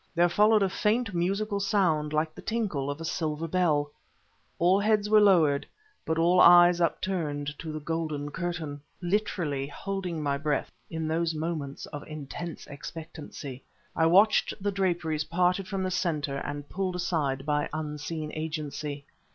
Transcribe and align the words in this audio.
There 0.15 0.29
followed 0.29 0.63
a 0.63 0.67
faint, 0.67 1.13
musical 1.13 1.59
sound, 1.59 2.11
like 2.11 2.33
the 2.33 2.41
tinkle 2.41 2.89
of 2.89 2.99
a 2.99 3.05
silver 3.05 3.47
bell. 3.47 3.91
All 4.57 4.79
heads 4.79 5.11
were 5.11 5.21
lowered, 5.21 5.67
but 6.05 6.17
all 6.17 6.39
eyes 6.41 6.81
upturned 6.81 7.53
to 7.59 7.71
the 7.71 7.79
golden 7.79 8.31
curtain. 8.31 8.81
Literally 8.99 9.67
holding 9.67 10.23
my 10.23 10.39
breath, 10.39 10.71
in 10.89 11.07
those 11.07 11.35
moments 11.35 11.85
of 11.85 12.01
intense 12.07 12.65
expectancy, 12.65 13.63
I 13.95 14.07
watched 14.07 14.55
the 14.59 14.71
draperies 14.71 15.25
parted 15.25 15.67
from 15.67 15.83
the 15.83 15.91
center 15.91 16.37
and 16.37 16.67
pulled 16.67 16.95
aside 16.95 17.45
by 17.45 17.69
unseen 17.71 18.31
agency. 18.33 19.05